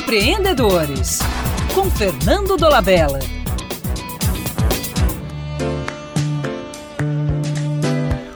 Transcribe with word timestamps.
Empreendedores, 0.00 1.18
com 1.74 1.90
Fernando 1.90 2.56
Dolabella. 2.56 3.18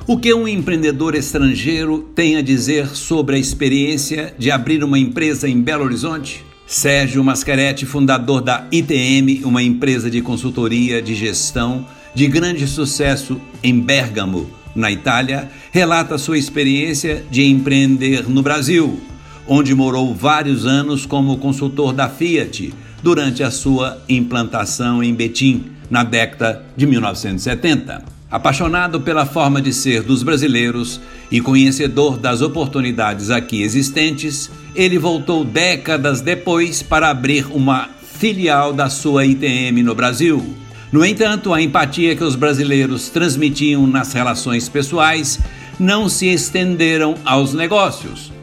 O 0.07 0.19
que 0.19 0.35
um 0.35 0.47
empreendedor 0.47 1.15
estrangeiro 1.15 2.01
tem 2.15 2.37
a 2.37 2.43
dizer 2.43 2.89
sobre 2.89 3.37
a 3.37 3.39
experiência 3.39 4.35
de 4.39 4.51
abrir 4.51 4.85
uma 4.85 4.99
empresa 4.99 5.49
em 5.49 5.59
Belo 5.59 5.85
Horizonte? 5.85 6.45
Sérgio 6.67 7.25
Mascaretti, 7.25 7.87
fundador 7.87 8.43
da 8.43 8.69
ITM, 8.71 9.43
uma 9.47 9.63
empresa 9.63 10.11
de 10.11 10.21
consultoria 10.21 11.01
de 11.01 11.15
gestão 11.15 11.87
de 12.15 12.27
grande 12.27 12.69
sucesso 12.69 13.41
em 13.63 13.81
Bergamo, 13.81 14.51
na 14.75 14.93
Itália, 14.93 15.51
relata 15.73 16.19
sua 16.19 16.37
experiência 16.37 17.25
de 17.31 17.43
empreender 17.47 18.29
no 18.29 18.43
Brasil, 18.43 19.01
onde 19.47 19.75
morou 19.75 20.15
vários 20.15 20.67
anos 20.67 21.07
como 21.07 21.39
consultor 21.39 21.93
da 21.93 22.09
Fiat 22.09 22.73
durante 23.03 23.43
a 23.43 23.51
sua 23.51 23.99
implantação 24.09 25.03
em 25.03 25.15
Betim, 25.15 25.67
na 25.91 26.03
década 26.03 26.65
de 26.77 26.87
1970. 26.87 28.15
Apaixonado 28.31 29.01
pela 29.01 29.27
forma 29.27 29.63
de 29.63 29.73
ser 29.73 30.03
dos 30.03 30.23
brasileiros 30.23 31.01
e 31.31 31.41
conhecedor 31.41 32.19
das 32.19 32.43
oportunidades 32.43 33.31
aqui 33.31 33.63
existentes, 33.63 34.51
ele 34.75 34.99
voltou 34.99 35.45
décadas 35.45 36.21
depois 36.21 36.83
para 36.83 37.11
abrir 37.11 37.47
uma 37.53 37.89
filial 38.03 38.73
da 38.73 38.91
sua 38.91 39.25
ITM 39.25 39.83
no 39.85 39.95
Brasil. 39.95 40.43
No 40.91 41.05
entanto, 41.05 41.55
a 41.55 41.63
empatia 41.63 42.17
que 42.17 42.25
os 42.25 42.35
brasileiros 42.35 43.09
transmitiam 43.09 43.87
nas 43.87 44.13
relações 44.13 44.69
pessoais 44.69 45.39
não 45.79 46.09
se 46.09 46.27
estenderam 46.27 47.15
aos 47.25 47.53
negócios. 47.53 48.34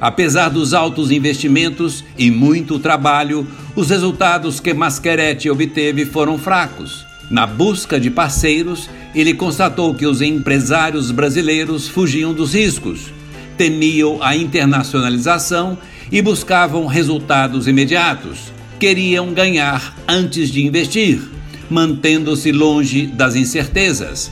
Apesar 0.00 0.48
dos 0.48 0.74
altos 0.74 1.10
investimentos 1.10 2.04
e 2.16 2.30
muito 2.30 2.78
trabalho, 2.78 3.46
os 3.74 3.90
resultados 3.90 4.60
que 4.60 4.72
Masquerete 4.72 5.50
obteve 5.50 6.04
foram 6.04 6.38
fracos. 6.38 7.04
Na 7.30 7.46
busca 7.46 7.98
de 7.98 8.08
parceiros, 8.08 8.88
ele 9.14 9.34
constatou 9.34 9.94
que 9.94 10.06
os 10.06 10.22
empresários 10.22 11.10
brasileiros 11.10 11.88
fugiam 11.88 12.32
dos 12.32 12.54
riscos, 12.54 13.12
temiam 13.56 14.22
a 14.22 14.36
internacionalização 14.36 15.76
e 16.12 16.22
buscavam 16.22 16.86
resultados 16.86 17.66
imediatos. 17.66 18.52
Queriam 18.78 19.34
ganhar 19.34 19.96
antes 20.06 20.50
de 20.50 20.64
investir, 20.64 21.20
mantendo-se 21.68 22.52
longe 22.52 23.06
das 23.06 23.34
incertezas. 23.34 24.30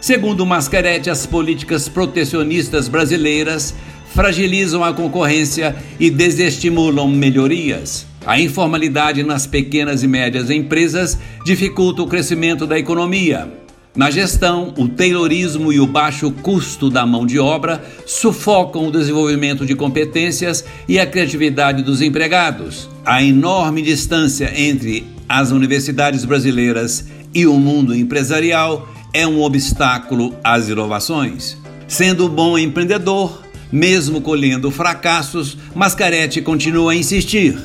Segundo 0.00 0.46
Mascarete, 0.46 1.10
as 1.10 1.26
políticas 1.26 1.88
protecionistas 1.88 2.86
brasileiras 2.86 3.74
fragilizam 4.14 4.82
a 4.82 4.92
concorrência 4.92 5.76
e 5.98 6.10
desestimulam 6.10 7.08
melhorias. 7.08 8.06
A 8.26 8.38
informalidade 8.40 9.22
nas 9.22 9.46
pequenas 9.46 10.02
e 10.02 10.06
médias 10.08 10.50
empresas 10.50 11.18
dificulta 11.44 12.02
o 12.02 12.06
crescimento 12.06 12.66
da 12.66 12.78
economia. 12.78 13.48
Na 13.96 14.10
gestão, 14.10 14.72
o 14.76 14.86
taylorismo 14.86 15.72
e 15.72 15.80
o 15.80 15.86
baixo 15.86 16.30
custo 16.30 16.88
da 16.88 17.04
mão 17.04 17.26
de 17.26 17.38
obra 17.38 17.84
sufocam 18.06 18.86
o 18.86 18.92
desenvolvimento 18.92 19.66
de 19.66 19.74
competências 19.74 20.64
e 20.86 21.00
a 21.00 21.06
criatividade 21.06 21.82
dos 21.82 22.00
empregados. 22.00 22.88
A 23.04 23.22
enorme 23.24 23.82
distância 23.82 24.52
entre 24.54 25.04
as 25.28 25.50
universidades 25.50 26.24
brasileiras 26.24 27.06
e 27.34 27.46
o 27.46 27.54
mundo 27.54 27.94
empresarial 27.94 28.88
é 29.12 29.26
um 29.26 29.42
obstáculo 29.42 30.34
às 30.44 30.68
inovações. 30.68 31.56
Sendo 31.88 32.28
bom 32.28 32.58
empreendedor, 32.58 33.42
mesmo 33.70 34.20
colhendo 34.20 34.70
fracassos, 34.70 35.56
Mascarete 35.74 36.40
continua 36.42 36.92
a 36.92 36.96
insistir. 36.96 37.58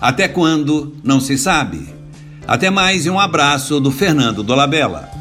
Até 0.00 0.28
quando, 0.28 0.94
não 1.04 1.20
se 1.20 1.36
sabe. 1.36 1.88
Até 2.46 2.70
mais 2.70 3.06
e 3.06 3.10
um 3.10 3.20
abraço 3.20 3.78
do 3.78 3.90
Fernando 3.90 4.42
Dolabella. 4.42 5.19